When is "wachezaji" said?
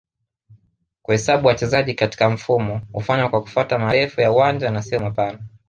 1.47-1.93